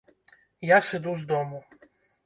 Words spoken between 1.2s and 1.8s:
з дому.